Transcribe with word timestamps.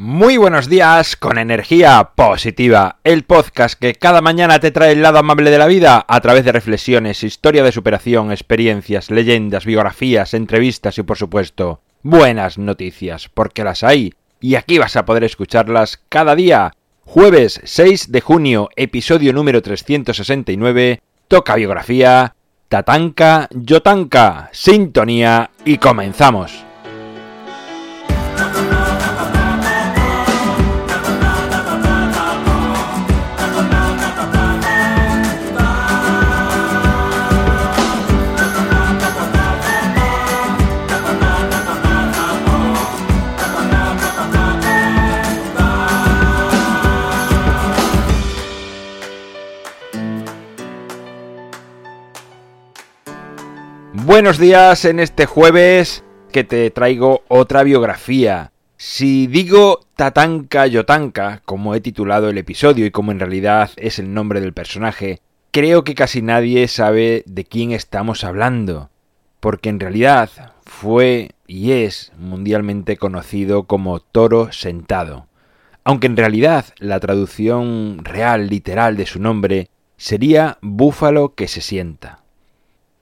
Muy 0.00 0.36
buenos 0.36 0.68
días 0.68 1.16
con 1.16 1.38
energía 1.38 2.12
positiva, 2.14 3.00
el 3.02 3.24
podcast 3.24 3.76
que 3.76 3.96
cada 3.96 4.20
mañana 4.20 4.60
te 4.60 4.70
trae 4.70 4.92
el 4.92 5.02
lado 5.02 5.18
amable 5.18 5.50
de 5.50 5.58
la 5.58 5.66
vida 5.66 6.04
a 6.06 6.20
través 6.20 6.44
de 6.44 6.52
reflexiones, 6.52 7.24
historia 7.24 7.64
de 7.64 7.72
superación, 7.72 8.30
experiencias, 8.30 9.10
leyendas, 9.10 9.66
biografías, 9.66 10.34
entrevistas 10.34 10.98
y 10.98 11.02
por 11.02 11.18
supuesto 11.18 11.80
buenas 12.04 12.58
noticias, 12.58 13.28
porque 13.28 13.64
las 13.64 13.82
hay 13.82 14.14
y 14.40 14.54
aquí 14.54 14.78
vas 14.78 14.94
a 14.94 15.04
poder 15.04 15.24
escucharlas 15.24 16.00
cada 16.08 16.36
día. 16.36 16.74
Jueves 17.04 17.60
6 17.64 18.12
de 18.12 18.20
junio, 18.20 18.68
episodio 18.76 19.32
número 19.32 19.62
369, 19.62 21.00
toca 21.26 21.56
biografía, 21.56 22.36
Tatanka 22.68 23.48
Yotanka, 23.50 24.48
sintonía 24.52 25.50
y 25.64 25.78
comenzamos. 25.78 26.67
Buenos 53.94 54.36
días 54.38 54.84
en 54.84 55.00
este 55.00 55.24
jueves 55.24 56.04
que 56.30 56.44
te 56.44 56.70
traigo 56.70 57.22
otra 57.28 57.62
biografía. 57.62 58.52
Si 58.76 59.26
digo 59.26 59.80
Tatanka 59.96 60.66
Yotanka, 60.66 61.40
como 61.46 61.74
he 61.74 61.80
titulado 61.80 62.28
el 62.28 62.36
episodio 62.36 62.84
y 62.84 62.90
como 62.90 63.12
en 63.12 63.18
realidad 63.18 63.70
es 63.76 63.98
el 63.98 64.12
nombre 64.12 64.42
del 64.42 64.52
personaje, 64.52 65.20
creo 65.52 65.84
que 65.84 65.94
casi 65.94 66.20
nadie 66.20 66.68
sabe 66.68 67.22
de 67.26 67.44
quién 67.44 67.72
estamos 67.72 68.24
hablando, 68.24 68.90
porque 69.40 69.70
en 69.70 69.80
realidad 69.80 70.28
fue 70.66 71.30
y 71.46 71.72
es 71.72 72.12
mundialmente 72.18 72.98
conocido 72.98 73.64
como 73.64 74.00
toro 74.00 74.52
sentado, 74.52 75.28
aunque 75.82 76.08
en 76.08 76.18
realidad 76.18 76.66
la 76.78 77.00
traducción 77.00 78.04
real, 78.04 78.48
literal 78.48 78.98
de 78.98 79.06
su 79.06 79.18
nombre 79.18 79.70
sería 79.96 80.58
búfalo 80.60 81.34
que 81.34 81.48
se 81.48 81.62
sienta. 81.62 82.27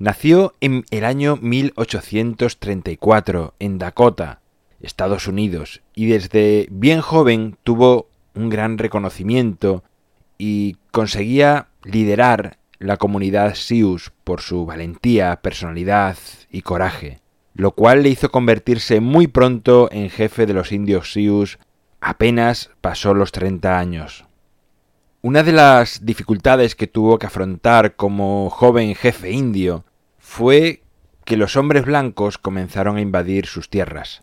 Nació 0.00 0.54
en 0.62 0.86
el 0.90 1.04
año 1.04 1.38
1834 1.42 3.52
en 3.58 3.76
Dakota, 3.76 4.40
Estados 4.80 5.28
Unidos, 5.28 5.82
y 5.94 6.06
desde 6.06 6.66
bien 6.70 7.02
joven 7.02 7.58
tuvo 7.64 8.08
un 8.34 8.48
gran 8.48 8.78
reconocimiento 8.78 9.84
y 10.38 10.78
conseguía 10.90 11.66
liderar 11.84 12.56
la 12.78 12.96
comunidad 12.96 13.54
Sioux 13.54 14.10
por 14.24 14.40
su 14.40 14.64
valentía, 14.64 15.38
personalidad 15.42 16.16
y 16.50 16.62
coraje, 16.62 17.20
lo 17.52 17.72
cual 17.72 18.02
le 18.02 18.08
hizo 18.08 18.30
convertirse 18.30 19.00
muy 19.00 19.26
pronto 19.26 19.90
en 19.92 20.08
jefe 20.08 20.46
de 20.46 20.54
los 20.54 20.72
indios 20.72 21.12
Sioux 21.12 21.58
apenas 22.00 22.70
pasó 22.80 23.12
los 23.12 23.32
30 23.32 23.78
años. 23.78 24.24
Una 25.20 25.42
de 25.42 25.52
las 25.52 26.06
dificultades 26.06 26.74
que 26.74 26.86
tuvo 26.86 27.18
que 27.18 27.26
afrontar 27.26 27.96
como 27.96 28.48
joven 28.48 28.94
jefe 28.94 29.32
indio 29.32 29.84
fue 30.30 30.84
que 31.24 31.36
los 31.36 31.56
hombres 31.56 31.84
blancos 31.84 32.38
comenzaron 32.38 32.96
a 32.96 33.00
invadir 33.00 33.46
sus 33.46 33.68
tierras, 33.68 34.22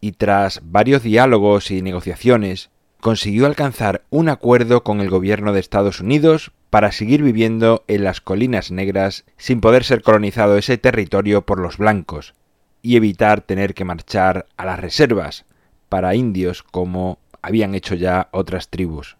y 0.00 0.12
tras 0.12 0.62
varios 0.64 1.02
diálogos 1.02 1.70
y 1.70 1.82
negociaciones, 1.82 2.70
consiguió 3.02 3.44
alcanzar 3.44 4.04
un 4.08 4.30
acuerdo 4.30 4.82
con 4.82 5.02
el 5.02 5.10
gobierno 5.10 5.52
de 5.52 5.60
Estados 5.60 6.00
Unidos 6.00 6.50
para 6.70 6.92
seguir 6.92 7.22
viviendo 7.22 7.84
en 7.88 8.04
las 8.04 8.22
colinas 8.22 8.70
negras 8.70 9.26
sin 9.36 9.60
poder 9.60 9.84
ser 9.84 10.00
colonizado 10.00 10.56
ese 10.56 10.78
territorio 10.78 11.42
por 11.42 11.60
los 11.60 11.76
blancos, 11.76 12.32
y 12.80 12.96
evitar 12.96 13.42
tener 13.42 13.74
que 13.74 13.84
marchar 13.84 14.46
a 14.56 14.64
las 14.64 14.80
reservas 14.80 15.44
para 15.90 16.14
indios 16.14 16.62
como 16.62 17.18
habían 17.42 17.74
hecho 17.74 17.94
ya 17.94 18.28
otras 18.30 18.70
tribus. 18.70 19.18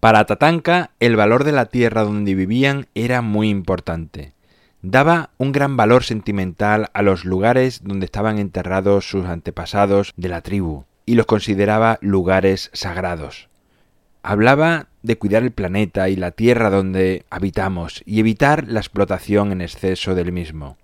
Para 0.00 0.24
Tatanka 0.24 0.92
el 1.00 1.16
valor 1.16 1.44
de 1.44 1.52
la 1.52 1.66
tierra 1.66 2.02
donde 2.02 2.34
vivían 2.34 2.86
era 2.94 3.20
muy 3.20 3.50
importante, 3.50 4.32
daba 4.82 5.30
un 5.38 5.52
gran 5.52 5.76
valor 5.76 6.04
sentimental 6.04 6.90
a 6.94 7.02
los 7.02 7.24
lugares 7.24 7.82
donde 7.84 8.06
estaban 8.06 8.38
enterrados 8.38 9.08
sus 9.08 9.26
antepasados 9.26 10.12
de 10.16 10.28
la 10.28 10.40
tribu, 10.40 10.84
y 11.06 11.14
los 11.14 11.26
consideraba 11.26 11.98
lugares 12.00 12.70
sagrados. 12.72 13.48
Hablaba 14.22 14.88
de 15.02 15.16
cuidar 15.16 15.42
el 15.42 15.50
planeta 15.50 16.08
y 16.08 16.16
la 16.16 16.30
tierra 16.30 16.70
donde 16.70 17.24
habitamos 17.30 18.02
y 18.04 18.20
evitar 18.20 18.68
la 18.68 18.80
explotación 18.80 19.52
en 19.52 19.62
exceso 19.62 20.14
del 20.14 20.32
mismo. 20.32 20.76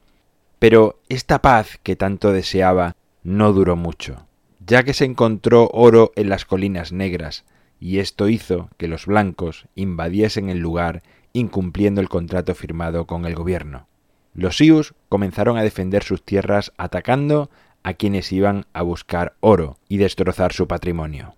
Pero 0.58 1.00
esta 1.08 1.42
paz 1.42 1.78
que 1.82 1.96
tanto 1.96 2.32
deseaba 2.32 2.96
no 3.22 3.52
duró 3.52 3.76
mucho, 3.76 4.26
ya 4.66 4.84
que 4.84 4.94
se 4.94 5.04
encontró 5.04 5.68
oro 5.72 6.12
en 6.16 6.28
las 6.30 6.44
colinas 6.44 6.92
negras, 6.92 7.44
y 7.78 7.98
esto 7.98 8.28
hizo 8.28 8.70
que 8.78 8.88
los 8.88 9.06
blancos 9.06 9.66
invadiesen 9.74 10.48
el 10.48 10.58
lugar 10.58 11.02
incumpliendo 11.36 12.00
el 12.00 12.08
contrato 12.08 12.54
firmado 12.54 13.06
con 13.06 13.26
el 13.26 13.34
gobierno. 13.34 13.86
Los 14.34 14.56
Sioux 14.56 14.94
comenzaron 15.08 15.58
a 15.58 15.62
defender 15.62 16.02
sus 16.02 16.22
tierras 16.22 16.72
atacando 16.78 17.50
a 17.82 17.94
quienes 17.94 18.32
iban 18.32 18.66
a 18.72 18.82
buscar 18.82 19.34
oro 19.40 19.78
y 19.88 19.98
destrozar 19.98 20.52
su 20.52 20.66
patrimonio. 20.66 21.36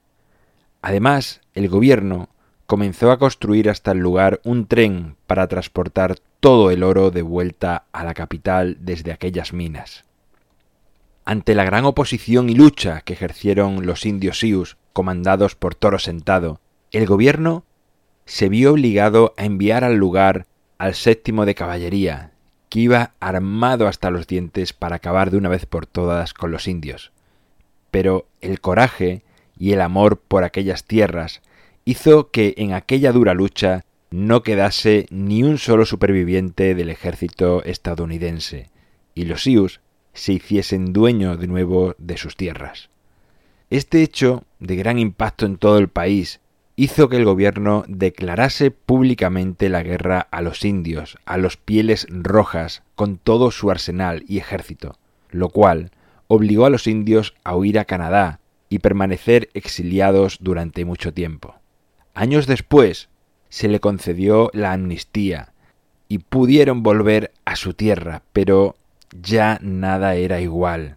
Además, 0.82 1.40
el 1.54 1.68
gobierno 1.68 2.28
comenzó 2.66 3.10
a 3.10 3.18
construir 3.18 3.68
hasta 3.68 3.92
el 3.92 3.98
lugar 3.98 4.40
un 4.44 4.66
tren 4.66 5.16
para 5.26 5.48
transportar 5.48 6.16
todo 6.40 6.70
el 6.70 6.82
oro 6.82 7.10
de 7.10 7.22
vuelta 7.22 7.86
a 7.92 8.04
la 8.04 8.14
capital 8.14 8.76
desde 8.80 9.12
aquellas 9.12 9.52
minas. 9.52 10.04
Ante 11.24 11.54
la 11.54 11.64
gran 11.64 11.84
oposición 11.84 12.48
y 12.48 12.54
lucha 12.54 13.00
que 13.00 13.14
ejercieron 13.14 13.84
los 13.84 14.06
indios 14.06 14.38
Sioux, 14.38 14.76
comandados 14.92 15.54
por 15.56 15.74
Toro 15.74 15.98
Sentado, 15.98 16.60
el 16.90 17.06
gobierno 17.06 17.64
se 18.28 18.50
vio 18.50 18.72
obligado 18.72 19.32
a 19.38 19.46
enviar 19.46 19.84
al 19.84 19.96
lugar 19.96 20.46
al 20.76 20.94
séptimo 20.94 21.46
de 21.46 21.54
caballería, 21.54 22.32
que 22.68 22.80
iba 22.80 23.14
armado 23.20 23.88
hasta 23.88 24.10
los 24.10 24.26
dientes 24.26 24.74
para 24.74 24.96
acabar 24.96 25.30
de 25.30 25.38
una 25.38 25.48
vez 25.48 25.64
por 25.64 25.86
todas 25.86 26.34
con 26.34 26.50
los 26.50 26.68
indios. 26.68 27.10
Pero 27.90 28.28
el 28.42 28.60
coraje 28.60 29.22
y 29.58 29.72
el 29.72 29.80
amor 29.80 30.18
por 30.18 30.44
aquellas 30.44 30.84
tierras 30.84 31.40
hizo 31.86 32.30
que 32.30 32.52
en 32.58 32.74
aquella 32.74 33.12
dura 33.12 33.32
lucha 33.32 33.86
no 34.10 34.42
quedase 34.42 35.06
ni 35.08 35.42
un 35.42 35.56
solo 35.56 35.86
superviviente 35.86 36.74
del 36.74 36.90
ejército 36.90 37.64
estadounidense, 37.64 38.68
y 39.14 39.24
los 39.24 39.44
Sioux 39.44 39.80
se 40.12 40.34
hiciesen 40.34 40.92
dueño 40.92 41.38
de 41.38 41.46
nuevo 41.46 41.94
de 41.96 42.18
sus 42.18 42.36
tierras. 42.36 42.90
Este 43.70 44.02
hecho, 44.02 44.44
de 44.60 44.76
gran 44.76 44.98
impacto 44.98 45.46
en 45.46 45.56
todo 45.56 45.78
el 45.78 45.88
país, 45.88 46.40
hizo 46.78 47.08
que 47.08 47.16
el 47.16 47.24
gobierno 47.24 47.82
declarase 47.88 48.70
públicamente 48.70 49.68
la 49.68 49.82
guerra 49.82 50.28
a 50.30 50.42
los 50.42 50.64
indios, 50.64 51.18
a 51.24 51.36
los 51.36 51.56
pieles 51.56 52.06
rojas, 52.08 52.84
con 52.94 53.18
todo 53.18 53.50
su 53.50 53.72
arsenal 53.72 54.22
y 54.28 54.38
ejército, 54.38 54.96
lo 55.30 55.48
cual 55.48 55.90
obligó 56.28 56.66
a 56.66 56.70
los 56.70 56.86
indios 56.86 57.34
a 57.42 57.56
huir 57.56 57.80
a 57.80 57.84
Canadá 57.84 58.38
y 58.68 58.78
permanecer 58.78 59.50
exiliados 59.54 60.38
durante 60.40 60.84
mucho 60.84 61.12
tiempo. 61.12 61.56
Años 62.14 62.46
después 62.46 63.08
se 63.48 63.66
le 63.66 63.80
concedió 63.80 64.48
la 64.54 64.72
amnistía 64.72 65.52
y 66.06 66.18
pudieron 66.18 66.84
volver 66.84 67.32
a 67.44 67.56
su 67.56 67.74
tierra, 67.74 68.22
pero 68.32 68.76
ya 69.20 69.58
nada 69.62 70.14
era 70.14 70.40
igual. 70.40 70.96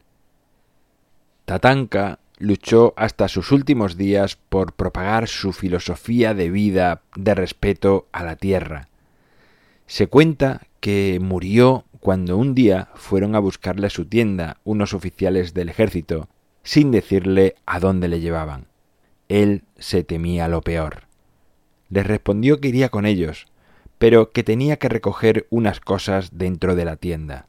Tatanka 1.45 2.19
luchó 2.41 2.93
hasta 2.97 3.27
sus 3.27 3.51
últimos 3.51 3.97
días 3.97 4.37
por 4.49 4.73
propagar 4.73 5.27
su 5.27 5.53
filosofía 5.53 6.33
de 6.33 6.49
vida 6.49 7.01
de 7.15 7.35
respeto 7.35 8.07
a 8.11 8.23
la 8.23 8.35
tierra. 8.35 8.87
Se 9.87 10.07
cuenta 10.07 10.61
que 10.79 11.19
murió 11.21 11.85
cuando 11.99 12.37
un 12.37 12.55
día 12.55 12.89
fueron 12.95 13.35
a 13.35 13.39
buscarle 13.39 13.87
a 13.87 13.91
su 13.91 14.05
tienda 14.05 14.57
unos 14.63 14.93
oficiales 14.93 15.53
del 15.53 15.69
ejército, 15.69 16.27
sin 16.63 16.91
decirle 16.91 17.55
a 17.65 17.79
dónde 17.79 18.07
le 18.07 18.19
llevaban. 18.19 18.65
Él 19.29 19.63
se 19.77 20.03
temía 20.03 20.47
lo 20.47 20.61
peor. 20.61 21.03
Les 21.89 22.05
respondió 22.05 22.59
que 22.59 22.69
iría 22.69 22.89
con 22.89 23.05
ellos, 23.05 23.47
pero 23.97 24.31
que 24.31 24.43
tenía 24.43 24.77
que 24.77 24.89
recoger 24.89 25.45
unas 25.51 25.79
cosas 25.79 26.37
dentro 26.37 26.75
de 26.75 26.85
la 26.85 26.95
tienda. 26.95 27.47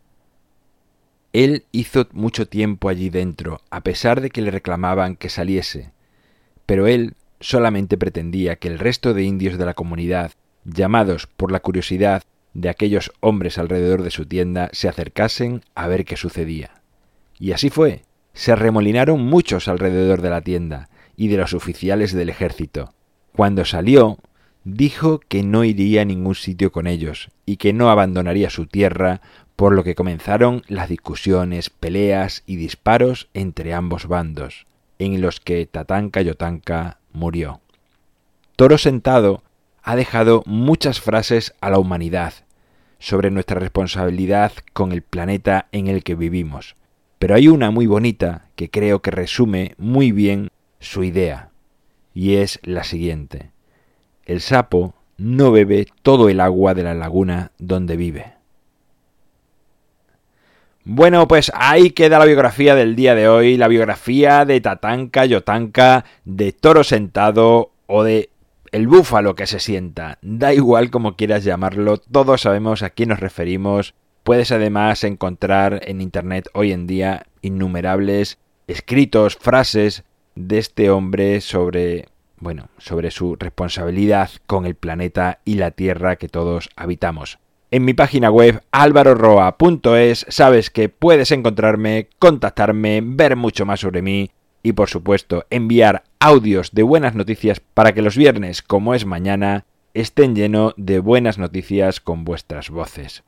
Él 1.33 1.65
hizo 1.73 2.07
mucho 2.13 2.47
tiempo 2.47 2.89
allí 2.89 3.11
dentro, 3.11 3.61
a 3.71 3.83
pesar 3.83 4.21
de 4.21 4.31
que 4.31 4.43
le 4.43 4.51
reclamaban 4.51 5.17
que 5.17 5.29
saliese, 5.29 5.93
pero 6.67 6.87
él 6.87 7.15
solamente 7.41 7.97
pretendía 7.97 8.57
que 8.57 8.69
el 8.69 8.79
resto 8.79 9.15
de 9.15 9.25
indios 9.25 9.59
de 9.59 9.65
la 9.65 9.75
comunidad, 9.75 10.33
llamados 10.65 11.27
por 11.27 11.51
la 11.51 11.61
curiosidad 11.61 12.23
de 12.55 12.69
aquellos 12.69 13.13
hombres 13.21 13.59
alrededor 13.59 14.03
de 14.03 14.11
su 14.11 14.27
tienda, 14.27 14.69
se 14.73 14.89
acercasen 14.89 15.63
a 15.75 15.89
ver 15.89 16.05
qué 16.05 16.17
sucedía. 16.17 16.83
Y 17.39 17.53
así 17.53 17.71
fue. 17.71 18.03
Se 18.35 18.55
remolinaron 18.55 19.21
muchos 19.23 19.69
alrededor 19.69 20.23
de 20.23 20.31
la 20.31 20.43
tienda, 20.43 20.89
y 21.17 21.29
de 21.29 21.37
los 21.37 21.55
oficiales 21.55 22.13
del 22.13 22.29
ejército. 22.29 22.95
Cuando 23.35 23.65
salió, 23.65 24.19
dijo 24.65 25.21
que 25.21 25.43
no 25.43 25.65
iría 25.65 26.03
a 26.03 26.05
ningún 26.05 26.35
sitio 26.35 26.73
con 26.73 26.87
ellos 26.87 27.31
y 27.47 27.57
que 27.57 27.73
no 27.73 27.91
abandonaría 27.91 28.51
su 28.51 28.67
tierra, 28.67 29.21
por 29.57 29.75
lo 29.75 29.85
que 29.85 29.95
comenzaron 29.95 30.63
las 30.69 30.89
discusiones, 30.89 31.71
peleas 31.71 32.43
y 32.47 32.57
disparos 32.57 33.29
entre 33.35 33.75
ambos 33.75 34.07
bandos, 34.07 34.67
en 34.99 35.21
los 35.21 35.41
que 35.41 35.67
Tatanka 35.67 36.23
Yotanka 36.23 36.99
murió. 37.13 37.61
Toro 38.57 38.79
Sentado 38.79 39.43
ha 39.83 39.97
dejado 39.97 40.43
muchas 40.47 41.01
frases 41.01 41.55
a 41.61 41.71
la 41.71 41.79
humanidad 41.79 42.35
sobre 42.99 43.31
nuestra 43.31 43.59
responsabilidad 43.59 44.53
con 44.73 44.93
el 44.93 45.03
planeta 45.03 45.67
en 45.73 45.89
el 45.89 46.05
que 46.05 46.15
vivimos, 46.15 46.77
pero 47.19 47.35
hay 47.35 47.49
una 47.49 47.71
muy 47.71 47.87
bonita 47.87 48.49
que 48.55 48.71
creo 48.71 49.03
que 49.03 49.11
resume 49.11 49.75
muy 49.79 50.13
bien 50.13 50.51
su 50.79 51.03
idea, 51.03 51.51
y 52.15 52.35
es 52.35 52.61
la 52.63 52.85
siguiente. 52.85 53.51
El 54.25 54.41
sapo 54.41 54.95
no 55.17 55.51
bebe 55.51 55.87
todo 56.03 56.29
el 56.29 56.41
agua 56.41 56.75
de 56.75 56.85
la 56.85 56.95
laguna 56.95 57.53
donde 57.59 57.97
vive. 57.97 58.35
Bueno, 60.85 61.29
pues 61.29 61.53
ahí 61.55 61.91
queda 61.91 62.19
la 62.19 62.25
biografía 62.25 62.75
del 62.75 62.97
día 62.97 63.15
de 63.15 63.29
hoy, 63.29 63.57
la 63.57 63.69
biografía 63.69 64.45
de 64.45 64.61
Tatanka 64.61 65.25
Yotanka, 65.27 66.05
de 66.25 66.51
Toro 66.51 66.83
Sentado 66.83 67.71
o 67.87 68.03
de 68.03 68.31
el 68.73 68.89
búfalo 68.89 69.37
que 69.37 69.47
se 69.47 69.61
sienta. 69.61 70.19
Da 70.23 70.53
igual 70.53 70.91
como 70.91 71.15
quieras 71.15 71.45
llamarlo, 71.45 71.99
todos 71.99 72.41
sabemos 72.41 72.83
a 72.83 72.91
quién 72.91 73.11
nos 73.11 73.21
referimos. 73.21 73.95
Puedes 74.25 74.51
además 74.51 75.05
encontrar 75.05 75.83
en 75.87 76.01
Internet 76.01 76.49
hoy 76.53 76.73
en 76.73 76.89
día 76.89 77.27
innumerables 77.43 78.39
escritos, 78.67 79.37
frases 79.37 80.03
de 80.35 80.59
este 80.59 80.91
hombre 80.91 81.41
sobre 81.43 82.07
bueno, 82.39 82.71
sobre 82.79 83.13
su 83.13 83.37
responsabilidad 83.37 84.31
con 84.49 84.67
el 84.67 84.75
planeta 84.75 85.39
y 85.45 85.55
la 85.55 85.71
Tierra 85.71 86.17
que 86.17 86.29
todos 86.29 86.71
habitamos. 86.75 87.39
En 87.73 87.87
mi 87.87 87.95
página 87.95 88.31
web 88.31 88.63
alvaroroa.es 88.71 90.27
sabes 90.29 90.69
que 90.69 90.91
puedes 90.91 91.31
encontrarme, 91.31 92.11
contactarme, 92.19 93.01
ver 93.03 93.35
mucho 93.35 93.65
más 93.65 93.81
sobre 93.81 94.03
mí 94.03 94.31
y 94.63 94.73
por 94.75 94.91
supuesto 94.91 95.47
enviar 95.49 96.05
audios 96.21 96.73
de 96.73 96.83
buenas 96.83 97.15
noticias 97.15 97.61
para 97.61 97.95
que 97.95 98.03
los 98.03 98.15
viernes, 98.15 98.61
como 98.61 98.93
es 98.95 99.07
mañana, 99.07 99.65
estén 99.95 100.35
llenos 100.35 100.75
de 100.77 100.99
buenas 100.99 101.39
noticias 101.39 102.03
con 102.03 102.25
vuestras 102.25 102.69
voces. 102.69 103.23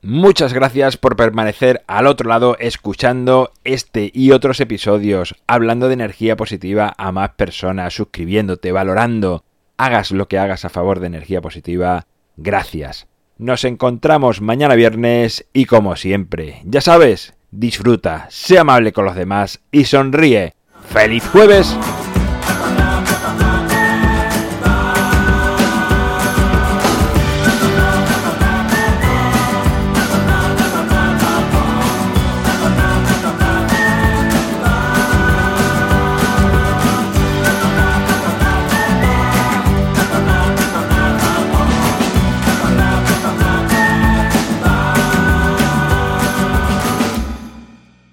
Muchas 0.00 0.52
gracias 0.52 0.96
por 0.96 1.16
permanecer 1.16 1.82
al 1.88 2.06
otro 2.06 2.28
lado 2.28 2.56
escuchando 2.60 3.50
este 3.64 4.12
y 4.14 4.30
otros 4.30 4.60
episodios, 4.60 5.34
hablando 5.48 5.88
de 5.88 5.94
energía 5.94 6.36
positiva 6.36 6.94
a 6.98 7.10
más 7.10 7.30
personas, 7.30 7.94
suscribiéndote, 7.94 8.70
valorando. 8.70 9.42
Hagas 9.76 10.12
lo 10.12 10.28
que 10.28 10.38
hagas 10.38 10.64
a 10.64 10.68
favor 10.68 11.00
de 11.00 11.08
energía 11.08 11.40
positiva. 11.40 12.06
Gracias. 12.36 13.08
Nos 13.38 13.62
encontramos 13.62 14.40
mañana 14.40 14.74
viernes 14.74 15.46
y 15.52 15.66
como 15.66 15.94
siempre, 15.94 16.60
ya 16.64 16.80
sabes, 16.80 17.34
disfruta, 17.52 18.26
sé 18.30 18.58
amable 18.58 18.92
con 18.92 19.04
los 19.04 19.14
demás 19.14 19.60
y 19.70 19.84
sonríe. 19.84 20.54
¡Feliz 20.88 21.22
jueves! 21.28 21.76